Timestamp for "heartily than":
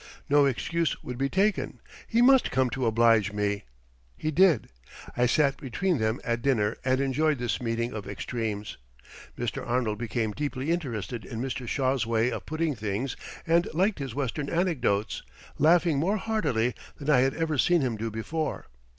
16.17-17.07